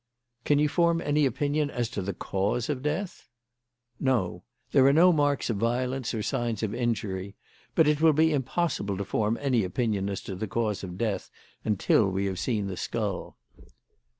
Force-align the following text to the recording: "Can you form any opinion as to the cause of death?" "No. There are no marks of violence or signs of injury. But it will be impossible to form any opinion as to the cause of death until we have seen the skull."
"Can 0.45 0.57
you 0.57 0.67
form 0.67 0.99
any 0.99 1.27
opinion 1.27 1.69
as 1.69 1.87
to 1.89 2.01
the 2.01 2.15
cause 2.15 2.69
of 2.71 2.81
death?" 2.81 3.29
"No. 3.99 4.41
There 4.71 4.87
are 4.87 4.93
no 4.93 5.13
marks 5.13 5.51
of 5.51 5.57
violence 5.57 6.11
or 6.15 6.23
signs 6.23 6.63
of 6.63 6.73
injury. 6.73 7.35
But 7.75 7.87
it 7.87 8.01
will 8.01 8.11
be 8.11 8.33
impossible 8.33 8.97
to 8.97 9.05
form 9.05 9.37
any 9.39 9.63
opinion 9.63 10.09
as 10.09 10.21
to 10.21 10.33
the 10.33 10.47
cause 10.47 10.83
of 10.83 10.97
death 10.97 11.29
until 11.63 12.07
we 12.09 12.25
have 12.25 12.39
seen 12.39 12.65
the 12.65 12.77
skull." 12.77 13.37